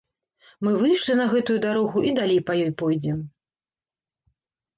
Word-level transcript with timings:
Мы 0.67 0.71
выйшлі 0.83 1.17
на 1.19 1.27
гэтую 1.33 1.57
дарогу 1.67 1.97
і 2.09 2.15
далей 2.21 2.41
па 2.49 2.57
ёй 2.63 2.71
пойдзем. 2.81 3.21